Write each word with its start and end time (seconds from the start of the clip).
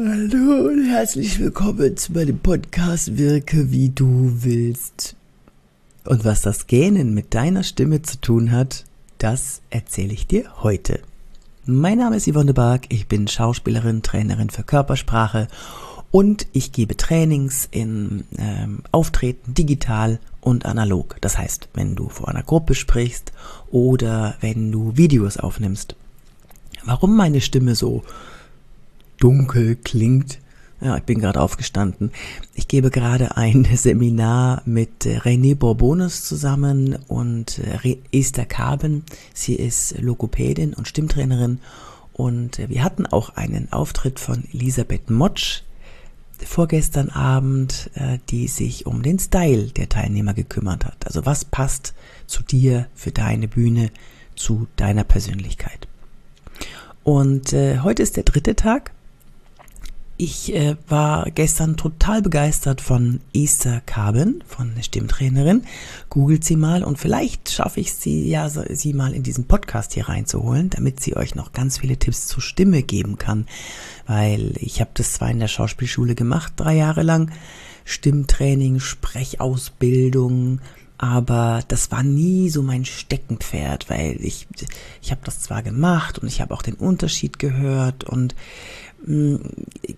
Hallo 0.00 0.68
und 0.68 0.84
herzlich 0.88 1.40
willkommen 1.40 1.96
zu 1.96 2.12
meinem 2.12 2.38
Podcast 2.38 3.18
Wirke 3.18 3.72
wie 3.72 3.88
du 3.88 4.30
willst. 4.44 5.16
Und 6.04 6.24
was 6.24 6.40
das 6.40 6.68
Gähnen 6.68 7.14
mit 7.14 7.34
deiner 7.34 7.64
Stimme 7.64 8.02
zu 8.02 8.20
tun 8.20 8.52
hat, 8.52 8.84
das 9.18 9.60
erzähle 9.70 10.12
ich 10.12 10.28
dir 10.28 10.62
heute. 10.62 11.00
Mein 11.66 11.98
Name 11.98 12.14
ist 12.14 12.32
Yvonne 12.32 12.54
Bark, 12.54 12.84
ich 12.90 13.08
bin 13.08 13.26
Schauspielerin, 13.26 14.02
Trainerin 14.02 14.50
für 14.50 14.62
Körpersprache 14.62 15.48
und 16.12 16.46
ich 16.52 16.70
gebe 16.70 16.96
Trainings 16.96 17.66
in 17.68 18.22
ähm, 18.38 18.84
Auftreten 18.92 19.52
digital 19.52 20.20
und 20.40 20.64
analog. 20.64 21.16
Das 21.22 21.36
heißt, 21.36 21.70
wenn 21.74 21.96
du 21.96 22.08
vor 22.08 22.28
einer 22.28 22.44
Gruppe 22.44 22.76
sprichst 22.76 23.32
oder 23.72 24.36
wenn 24.40 24.70
du 24.70 24.96
Videos 24.96 25.38
aufnimmst. 25.38 25.96
Warum 26.84 27.16
meine 27.16 27.40
Stimme 27.40 27.74
so 27.74 28.04
dunkel 29.18 29.76
klingt. 29.76 30.40
Ja, 30.80 30.96
ich 30.96 31.02
bin 31.02 31.18
gerade 31.18 31.40
aufgestanden. 31.40 32.12
Ich 32.54 32.68
gebe 32.68 32.90
gerade 32.90 33.36
ein 33.36 33.64
Seminar 33.74 34.62
mit 34.64 35.06
äh, 35.06 35.18
René 35.18 35.56
Bourbonus 35.56 36.24
zusammen 36.24 36.96
und 37.08 37.58
äh, 37.58 37.96
Esther 38.12 38.46
Kaben. 38.46 39.02
Sie 39.34 39.54
ist 39.54 40.00
Logopädin 40.00 40.74
und 40.74 40.86
Stimmtrainerin. 40.86 41.58
Und 42.12 42.60
äh, 42.60 42.68
wir 42.68 42.84
hatten 42.84 43.06
auch 43.06 43.30
einen 43.30 43.72
Auftritt 43.72 44.20
von 44.20 44.44
Elisabeth 44.52 45.10
Motsch 45.10 45.62
vorgestern 46.44 47.08
Abend, 47.08 47.90
die 48.30 48.46
sich 48.46 48.86
um 48.86 49.02
den 49.02 49.18
Style 49.18 49.72
der 49.72 49.88
Teilnehmer 49.88 50.34
gekümmert 50.34 50.84
hat. 50.84 51.04
Also 51.04 51.26
was 51.26 51.44
passt 51.44 51.94
zu 52.28 52.44
dir, 52.44 52.86
für 52.94 53.10
deine 53.10 53.48
Bühne, 53.48 53.90
zu 54.36 54.68
deiner 54.76 55.02
Persönlichkeit. 55.02 55.88
Und 57.02 57.52
heute 57.52 58.04
ist 58.04 58.16
der 58.16 58.22
dritte 58.22 58.54
Tag 58.54 58.92
ich 60.18 60.52
äh, 60.52 60.76
war 60.88 61.30
gestern 61.30 61.76
total 61.76 62.22
begeistert 62.22 62.80
von 62.80 63.20
Esther 63.32 63.80
Carbon, 63.86 64.42
von 64.46 64.74
der 64.74 64.82
Stimmtrainerin. 64.82 65.62
Googelt 66.10 66.42
sie 66.42 66.56
mal 66.56 66.82
und 66.82 66.98
vielleicht 66.98 67.50
schaffe 67.50 67.78
ich 67.78 67.94
sie 67.94 68.28
ja, 68.28 68.48
sie 68.48 68.92
mal 68.92 69.14
in 69.14 69.22
diesen 69.22 69.44
Podcast 69.44 69.94
hier 69.94 70.08
reinzuholen, 70.08 70.70
damit 70.70 71.00
sie 71.00 71.16
euch 71.16 71.36
noch 71.36 71.52
ganz 71.52 71.78
viele 71.78 71.96
Tipps 71.96 72.26
zur 72.26 72.42
Stimme 72.42 72.82
geben 72.82 73.16
kann. 73.16 73.46
Weil 74.08 74.54
ich 74.56 74.80
habe 74.80 74.90
das 74.94 75.12
zwar 75.12 75.30
in 75.30 75.38
der 75.38 75.48
Schauspielschule 75.48 76.16
gemacht, 76.16 76.52
drei 76.56 76.74
Jahre 76.74 77.04
lang. 77.04 77.30
Stimmtraining, 77.84 78.80
Sprechausbildung, 78.80 80.60
aber 80.98 81.62
das 81.68 81.90
war 81.92 82.02
nie 82.02 82.50
so 82.50 82.62
mein 82.62 82.84
Steckenpferd, 82.84 83.88
weil 83.88 84.18
ich 84.20 84.48
ich 85.00 85.10
habe 85.12 85.20
das 85.24 85.40
zwar 85.40 85.62
gemacht 85.62 86.18
und 86.18 86.26
ich 86.28 86.40
habe 86.40 86.52
auch 86.52 86.62
den 86.62 86.74
Unterschied 86.74 87.38
gehört 87.38 88.04
und 88.04 88.34
hm, 89.04 89.40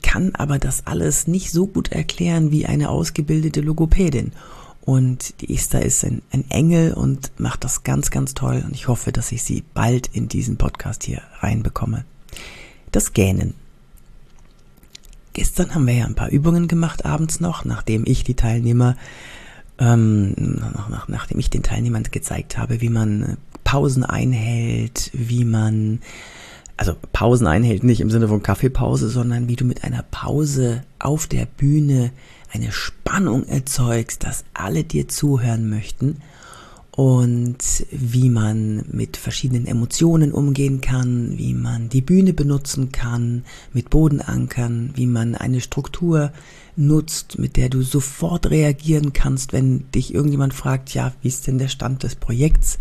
kann 0.02 0.34
aber 0.34 0.58
das 0.58 0.86
alles 0.86 1.26
nicht 1.26 1.50
so 1.50 1.66
gut 1.66 1.90
erklären 1.90 2.50
wie 2.50 2.66
eine 2.66 2.90
ausgebildete 2.90 3.62
Logopädin. 3.62 4.32
Und 4.82 5.40
die 5.40 5.54
Esther 5.54 5.82
ist 5.82 6.04
ein, 6.04 6.22
ein, 6.32 6.50
Engel 6.50 6.94
und 6.94 7.32
macht 7.38 7.64
das 7.64 7.84
ganz, 7.84 8.10
ganz 8.10 8.34
toll. 8.34 8.62
Und 8.66 8.74
ich 8.74 8.88
hoffe, 8.88 9.12
dass 9.12 9.30
ich 9.30 9.42
sie 9.42 9.62
bald 9.74 10.08
in 10.12 10.28
diesen 10.28 10.56
Podcast 10.56 11.04
hier 11.04 11.22
reinbekomme. 11.40 12.04
Das 12.90 13.12
Gähnen. 13.12 13.54
Gestern 15.32 15.74
haben 15.74 15.86
wir 15.86 15.94
ja 15.94 16.06
ein 16.06 16.14
paar 16.14 16.30
Übungen 16.30 16.66
gemacht 16.66 17.04
abends 17.04 17.40
noch, 17.40 17.64
nachdem 17.64 18.04
ich 18.06 18.24
die 18.24 18.34
Teilnehmer, 18.34 18.96
ähm, 19.80 20.34
nach, 20.36 20.88
nach, 20.88 21.08
nachdem 21.08 21.38
ich 21.38 21.50
den 21.50 21.62
Teilnehmern 21.62 22.04
gezeigt 22.04 22.58
habe, 22.58 22.80
wie 22.80 22.90
man 22.90 23.38
Pausen 23.64 24.04
einhält, 24.04 25.10
wie 25.12 25.44
man 25.44 26.00
also 26.76 26.94
Pausen 27.12 27.46
einhält, 27.46 27.84
nicht 27.84 28.00
im 28.00 28.10
Sinne 28.10 28.28
von 28.28 28.42
Kaffeepause, 28.42 29.10
sondern 29.10 29.48
wie 29.48 29.56
du 29.56 29.64
mit 29.64 29.84
einer 29.84 30.02
Pause 30.10 30.82
auf 30.98 31.26
der 31.26 31.44
Bühne 31.44 32.10
eine 32.52 32.72
Spannung 32.72 33.46
erzeugst, 33.46 34.24
dass 34.24 34.44
alle 34.54 34.84
dir 34.84 35.06
zuhören 35.06 35.68
möchten 35.68 36.22
und 37.00 37.86
wie 37.90 38.28
man 38.28 38.84
mit 38.92 39.16
verschiedenen 39.16 39.64
Emotionen 39.64 40.32
umgehen 40.32 40.82
kann, 40.82 41.38
wie 41.38 41.54
man 41.54 41.88
die 41.88 42.02
Bühne 42.02 42.34
benutzen 42.34 42.92
kann, 42.92 43.46
mit 43.72 43.88
Bodenankern, 43.88 44.90
wie 44.96 45.06
man 45.06 45.34
eine 45.34 45.62
Struktur 45.62 46.30
nutzt, 46.76 47.38
mit 47.38 47.56
der 47.56 47.70
du 47.70 47.80
sofort 47.80 48.50
reagieren 48.50 49.14
kannst, 49.14 49.54
wenn 49.54 49.90
dich 49.92 50.12
irgendjemand 50.14 50.52
fragt, 50.52 50.92
ja, 50.92 51.14
wie 51.22 51.28
ist 51.28 51.46
denn 51.46 51.56
der 51.56 51.68
Stand 51.68 52.02
des 52.02 52.16
Projekts? 52.16 52.78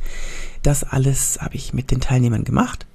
Das 0.63 0.83
alles 0.83 1.39
habe 1.39 1.55
ich 1.55 1.73
mit 1.73 1.89
den 1.89 2.01
Teilnehmern 2.01 2.43
gemacht 2.43 2.87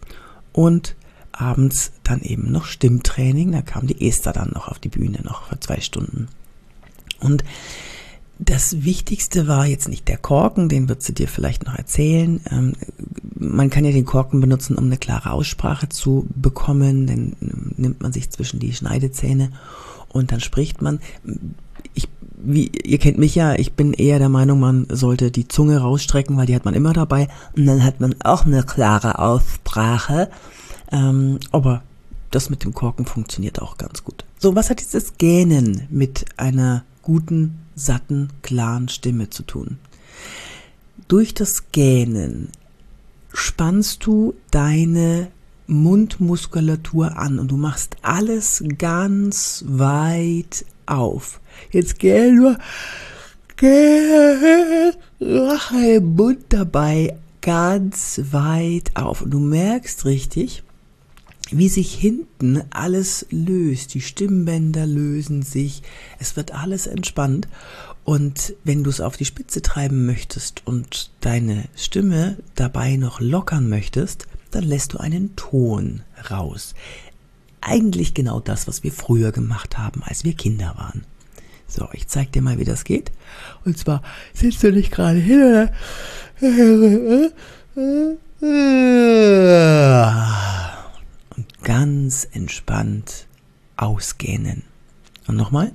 und 0.53 0.95
abends 1.33 1.93
dann 2.03 2.21
eben 2.21 2.53
noch 2.53 2.67
Stimmtraining. 2.67 3.51
Da 3.51 3.63
kam 3.63 3.87
die 3.87 4.07
Esther 4.07 4.35
dann 4.35 4.51
noch 4.51 4.69
auf 4.69 4.79
die 4.79 4.91
Bühne, 4.91 5.21
noch 5.23 5.49
für 5.49 5.59
zwei 5.59 5.81
Stunden. 5.81 6.29
Und 7.19 7.45
das 8.39 8.85
Wichtigste 8.85 9.47
war 9.47 9.67
jetzt 9.67 9.89
nicht 9.89 10.09
der 10.09 10.19
Korken, 10.19 10.69
den 10.69 10.89
wird 10.89 11.03
sie 11.03 11.15
dir 11.15 11.29
vielleicht 11.29 11.65
noch 11.65 11.77
erzählen. 11.77 12.41
Ähm, 12.51 12.73
man 13.35 13.71
kann 13.71 13.85
ja 13.85 13.93
den 13.93 14.05
Korken 14.05 14.41
benutzen, 14.41 14.77
um 14.77 14.85
eine 14.85 14.97
klare 14.97 15.31
Aussprache 15.31 15.89
zu 15.89 16.27
bekommen. 16.35 17.07
Dann 17.07 17.37
nimmt 17.77 18.03
man 18.03 18.13
sich 18.13 18.31
zwischen 18.31 18.59
die 18.59 18.73
Schneidezähne 18.73 19.51
und 20.09 20.33
dann 20.33 20.41
spricht 20.41 20.83
man. 20.83 21.01
Ich, 21.95 22.09
wie, 22.37 22.69
ihr 22.69 22.99
kennt 22.99 23.19
mich 23.19 23.35
ja, 23.35 23.55
ich 23.55 23.75
bin 23.75 23.93
eher 23.93 24.19
der 24.19 24.29
Meinung, 24.29 24.61
man 24.61 24.87
sollte 24.91 25.31
die 25.31 25.49
Zunge 25.49 25.79
rausstrecken, 25.79 26.37
weil 26.37 26.47
die 26.47 26.55
hat 26.55 26.65
man 26.65 26.75
immer 26.75 26.93
dabei. 26.93 27.29
Und 27.57 27.67
dann 27.67 27.85
hat 27.85 28.01
man 28.01 28.15
auch 28.23 28.47
eine 28.47 28.65
klare 28.65 29.19
Aussprache. 29.19 30.29
Ähm, 30.91 31.39
aber 31.53 31.83
das 32.31 32.51
mit 32.51 32.65
dem 32.65 32.75
Korken 32.75 33.07
funktioniert 33.07 33.63
auch 33.63 33.79
ganz 33.79 34.03
gut. 34.03 34.25
So, 34.39 34.57
was 34.57 34.71
hat 34.71 34.81
dieses 34.81 35.17
Gähnen 35.19 35.87
mit 35.91 36.25
einer 36.37 36.85
guten, 37.03 37.61
satten, 37.75 38.29
klaren 38.43 38.89
Stimme 38.89 39.31
zu 39.31 39.43
tun? 39.43 39.79
Durch 41.09 41.35
das 41.35 41.71
Gähnen 41.73 42.49
spannst 43.33 44.07
du 44.07 44.35
deine 44.51 45.29
Mundmuskulatur 45.67 47.17
an 47.17 47.39
und 47.39 47.51
du 47.51 47.57
machst 47.57 47.97
alles 48.03 48.63
ganz 48.79 49.65
weit 49.67 50.65
auf. 50.87 51.41
Jetzt 51.71 51.99
geh 51.99 52.31
nur, 52.31 52.59
geh, 53.57 54.93
mach 55.21 55.73
den 55.73 56.15
Mund 56.15 56.45
dabei 56.51 57.17
ganz 57.41 58.21
weit 58.31 58.91
auf. 58.95 59.23
Und 59.23 59.31
du 59.31 59.39
merkst 59.39 60.05
richtig, 60.05 60.64
wie 61.51 61.69
sich 61.69 61.95
hinten 61.95 62.63
alles 62.71 63.27
löst. 63.31 63.95
Die 63.95 64.01
Stimmbänder 64.01 64.87
lösen 64.87 65.43
sich, 65.43 65.83
es 66.19 66.37
wird 66.37 66.53
alles 66.53 66.87
entspannt. 66.87 67.49
Und 68.05 68.55
wenn 68.65 68.85
du 68.85 68.91
es 68.91 69.01
auf 69.01 69.17
die 69.17 69.25
Spitze 69.25 69.63
treiben 69.63 70.05
möchtest 70.07 70.67
und 70.67 71.11
deine 71.21 71.65
Stimme 71.75 72.37
dabei 72.55 72.97
noch 72.97 73.21
lockern 73.21 73.69
möchtest, 73.69 74.27
dann 74.51 74.65
lässt 74.65 74.93
du 74.93 74.99
einen 74.99 75.35
Ton 75.37 76.03
raus. 76.31 76.75
Eigentlich 77.61 78.13
genau 78.13 78.41
das, 78.41 78.69
was 78.69 78.83
wir 78.83 78.93
früher 78.93 79.33
gemacht 79.33 79.79
haben, 79.79 80.03
als 80.05 80.23
wir 80.23 80.35
Kinder 80.35 80.75
waren. 80.77 81.05
So, 81.67 81.89
ich 81.93 82.07
zeig 82.09 82.31
dir 82.33 82.43
mal, 82.43 82.59
wie 82.59 82.65
das 82.65 82.85
geht. 82.85 83.11
Und 83.65 83.79
zwar 83.79 84.03
sitzt 84.35 84.63
du 84.63 84.71
nicht 84.71 84.93
gerade 84.93 85.19
hin 85.19 85.43
oder 85.43 85.73
ganz 91.75 92.29
entspannt 92.31 93.27
ausgähnen. 93.77 94.63
Und 95.27 95.35
nochmal. 95.35 95.73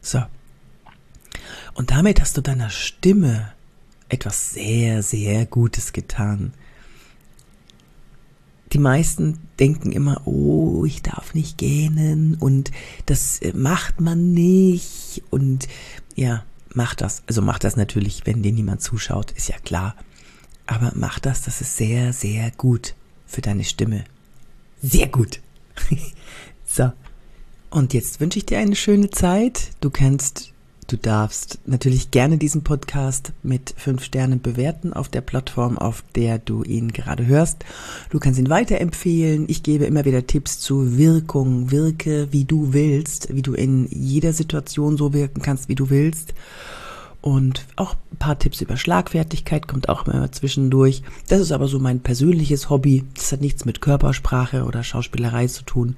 So. 0.00 0.22
Und 1.74 1.90
damit 1.90 2.20
hast 2.20 2.36
du 2.36 2.42
deiner 2.42 2.70
Stimme 2.70 3.52
etwas 4.08 4.52
sehr, 4.52 5.02
sehr 5.02 5.46
Gutes 5.46 5.92
getan. 5.92 6.54
Die 8.72 8.78
meisten 8.78 9.38
denken 9.58 9.92
immer, 9.92 10.26
oh, 10.26 10.84
ich 10.84 11.02
darf 11.02 11.34
nicht 11.34 11.58
gähnen 11.58 12.34
und 12.34 12.70
das 13.06 13.40
äh, 13.40 13.52
macht 13.54 14.00
man 14.00 14.32
nicht 14.32 15.22
und 15.30 15.66
ja, 16.14 16.44
mach 16.72 16.94
das. 16.94 17.22
Also 17.26 17.42
mach 17.42 17.58
das 17.58 17.76
natürlich, 17.76 18.26
wenn 18.26 18.42
dir 18.42 18.52
niemand 18.52 18.80
zuschaut, 18.80 19.32
ist 19.32 19.48
ja 19.48 19.58
klar. 19.58 19.96
Aber 20.66 20.92
mach 20.94 21.18
das, 21.18 21.42
das 21.42 21.60
ist 21.60 21.76
sehr, 21.76 22.12
sehr 22.12 22.52
gut 22.52 22.94
für 23.26 23.40
deine 23.40 23.64
Stimme. 23.64 24.04
Sehr 24.82 25.08
gut. 25.08 25.40
so. 26.64 26.92
Und 27.70 27.92
jetzt 27.94 28.20
wünsche 28.20 28.38
ich 28.38 28.46
dir 28.46 28.58
eine 28.58 28.76
schöne 28.76 29.10
Zeit. 29.10 29.70
Du 29.80 29.90
kannst 29.90 30.52
Du 30.90 30.96
darfst 30.96 31.60
natürlich 31.66 32.10
gerne 32.10 32.36
diesen 32.36 32.64
Podcast 32.64 33.32
mit 33.44 33.72
fünf 33.76 34.02
Sternen 34.02 34.42
bewerten 34.42 34.92
auf 34.92 35.08
der 35.08 35.20
Plattform, 35.20 35.78
auf 35.78 36.02
der 36.16 36.40
du 36.40 36.64
ihn 36.64 36.90
gerade 36.90 37.26
hörst. 37.26 37.64
Du 38.10 38.18
kannst 38.18 38.40
ihn 38.40 38.50
weiterempfehlen. 38.50 39.44
Ich 39.46 39.62
gebe 39.62 39.84
immer 39.84 40.04
wieder 40.04 40.26
Tipps 40.26 40.58
zu 40.58 40.98
Wirkung. 40.98 41.70
Wirke, 41.70 42.32
wie 42.32 42.44
du 42.44 42.72
willst, 42.72 43.32
wie 43.32 43.42
du 43.42 43.54
in 43.54 43.86
jeder 43.92 44.32
Situation 44.32 44.96
so 44.96 45.12
wirken 45.12 45.42
kannst, 45.42 45.68
wie 45.68 45.76
du 45.76 45.90
willst. 45.90 46.34
und 47.20 47.66
auch 47.76 47.94
ein 48.12 48.16
paar 48.16 48.40
Tipps 48.40 48.60
über 48.60 48.76
Schlagfertigkeit 48.76 49.68
kommt 49.68 49.88
auch 49.88 50.08
immer 50.08 50.32
zwischendurch. 50.32 51.02
Das 51.28 51.40
ist 51.40 51.52
aber 51.52 51.68
so 51.68 51.78
mein 51.78 52.00
persönliches 52.00 52.68
Hobby. 52.68 53.04
Das 53.14 53.30
hat 53.30 53.42
nichts 53.42 53.64
mit 53.64 53.80
Körpersprache 53.80 54.64
oder 54.64 54.82
Schauspielerei 54.82 55.46
zu 55.46 55.62
tun. 55.62 55.94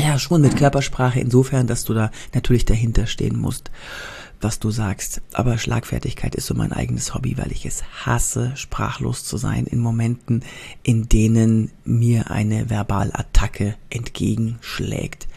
Ja, 0.00 0.18
schon 0.18 0.40
mit 0.40 0.56
Körpersprache 0.56 1.20
insofern, 1.20 1.66
dass 1.66 1.84
du 1.84 1.92
da 1.92 2.10
natürlich 2.32 2.64
dahinter 2.64 3.06
stehen 3.06 3.36
musst, 3.36 3.70
was 4.40 4.58
du 4.58 4.70
sagst. 4.70 5.20
Aber 5.34 5.58
Schlagfertigkeit 5.58 6.34
ist 6.34 6.46
so 6.46 6.54
mein 6.54 6.72
eigenes 6.72 7.14
Hobby, 7.14 7.36
weil 7.36 7.52
ich 7.52 7.66
es 7.66 7.82
hasse, 8.06 8.52
sprachlos 8.54 9.24
zu 9.24 9.36
sein 9.36 9.66
in 9.66 9.78
Momenten, 9.78 10.42
in 10.82 11.10
denen 11.10 11.70
mir 11.84 12.30
eine 12.30 12.70
Verbalattacke 12.70 13.74
entgegenschlägt. 13.90 15.28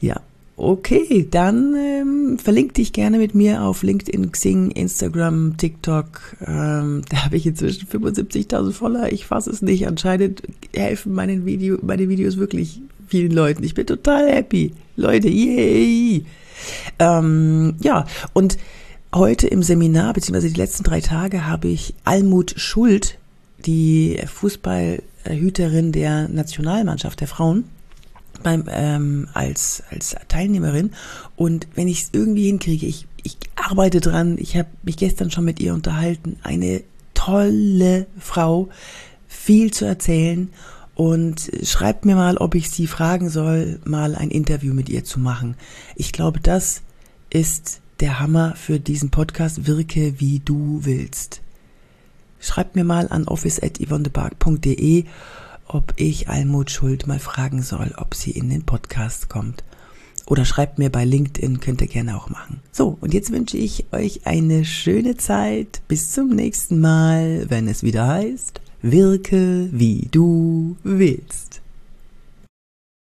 Ja, 0.00 0.20
Okay, 0.60 1.28
dann 1.30 1.76
ähm, 1.76 2.36
verlink 2.36 2.74
dich 2.74 2.92
gerne 2.92 3.18
mit 3.18 3.32
mir 3.32 3.62
auf 3.62 3.84
LinkedIn, 3.84 4.32
Xing, 4.32 4.72
Instagram, 4.72 5.56
TikTok. 5.56 6.36
Ähm, 6.44 7.02
da 7.08 7.26
habe 7.26 7.36
ich 7.36 7.46
inzwischen 7.46 7.86
75.000 7.86 8.72
Follower. 8.72 9.06
Ich 9.12 9.24
fasse 9.24 9.50
es 9.50 9.62
nicht. 9.62 9.86
Anscheinend 9.86 10.42
helfen 10.74 11.14
meine, 11.14 11.46
Video, 11.46 11.78
meine 11.80 12.08
Videos 12.08 12.38
wirklich 12.38 12.82
vielen 13.08 13.32
Leuten. 13.32 13.64
Ich 13.64 13.74
bin 13.74 13.86
total 13.86 14.30
happy. 14.30 14.72
Leute, 14.96 15.28
yay! 15.28 16.24
Ähm, 16.98 17.76
ja, 17.80 18.06
und 18.32 18.58
heute 19.14 19.46
im 19.46 19.62
Seminar, 19.62 20.12
beziehungsweise 20.12 20.48
die 20.52 20.60
letzten 20.60 20.84
drei 20.84 21.00
Tage, 21.00 21.46
habe 21.46 21.68
ich 21.68 21.94
Almut 22.04 22.54
Schuld, 22.56 23.18
die 23.64 24.20
Fußballhüterin 24.26 25.92
der 25.92 26.28
Nationalmannschaft 26.28 27.20
der 27.20 27.28
Frauen, 27.28 27.64
beim, 28.42 28.64
ähm, 28.68 29.28
als, 29.34 29.82
als 29.90 30.14
Teilnehmerin. 30.28 30.92
Und 31.36 31.66
wenn 31.74 31.88
ich 31.88 32.02
es 32.02 32.10
irgendwie 32.12 32.46
hinkriege, 32.46 32.86
ich, 32.86 33.06
ich 33.22 33.36
arbeite 33.56 34.00
dran, 34.00 34.36
ich 34.38 34.56
habe 34.56 34.68
mich 34.82 34.96
gestern 34.96 35.30
schon 35.30 35.44
mit 35.44 35.60
ihr 35.60 35.74
unterhalten, 35.74 36.36
eine 36.42 36.82
tolle 37.14 38.06
Frau, 38.18 38.68
viel 39.26 39.72
zu 39.72 39.84
erzählen 39.84 40.50
und 40.98 41.50
schreibt 41.62 42.04
mir 42.04 42.16
mal, 42.16 42.38
ob 42.38 42.56
ich 42.56 42.70
sie 42.70 42.88
fragen 42.88 43.30
soll, 43.30 43.78
mal 43.84 44.16
ein 44.16 44.32
Interview 44.32 44.74
mit 44.74 44.88
ihr 44.88 45.04
zu 45.04 45.20
machen. 45.20 45.54
Ich 45.94 46.10
glaube, 46.10 46.40
das 46.40 46.82
ist 47.30 47.80
der 48.00 48.18
Hammer 48.18 48.56
für 48.56 48.80
diesen 48.80 49.10
Podcast. 49.10 49.68
Wirke 49.68 50.18
wie 50.18 50.40
du 50.40 50.80
willst. 50.82 51.40
Schreibt 52.40 52.74
mir 52.74 52.82
mal 52.82 53.06
an 53.08 53.28
office.yvonnebark.de 53.28 55.04
ob 55.68 55.92
ich 55.96 56.28
Almut 56.28 56.70
Schuld 56.72 57.06
mal 57.06 57.20
fragen 57.20 57.62
soll, 57.62 57.94
ob 57.96 58.16
sie 58.16 58.32
in 58.32 58.50
den 58.50 58.64
Podcast 58.64 59.28
kommt. 59.28 59.62
Oder 60.26 60.44
schreibt 60.44 60.78
mir 60.78 60.90
bei 60.90 61.04
LinkedIn, 61.04 61.60
könnt 61.60 61.80
ihr 61.80 61.86
gerne 61.86 62.16
auch 62.16 62.28
machen. 62.28 62.60
So, 62.72 62.98
und 63.00 63.14
jetzt 63.14 63.30
wünsche 63.30 63.56
ich 63.56 63.86
euch 63.92 64.26
eine 64.26 64.64
schöne 64.64 65.16
Zeit. 65.16 65.80
Bis 65.86 66.10
zum 66.10 66.30
nächsten 66.30 66.80
Mal, 66.80 67.46
wenn 67.50 67.68
es 67.68 67.84
wieder 67.84 68.08
heißt, 68.08 68.60
wirke 68.82 69.68
wie 69.72 70.08
du 70.10 70.76
willst. 70.82 71.47